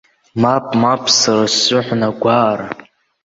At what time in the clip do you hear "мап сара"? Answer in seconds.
0.81-1.45